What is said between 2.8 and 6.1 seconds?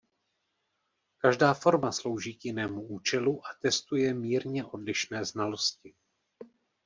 účelu a testuje mírně odlišné znalosti.